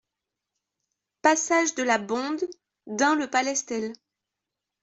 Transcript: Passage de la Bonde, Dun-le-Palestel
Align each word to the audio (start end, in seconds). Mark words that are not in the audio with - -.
Passage 1.21 1.75
de 1.75 1.83
la 1.83 1.99
Bonde, 1.99 2.49
Dun-le-Palestel 2.87 3.93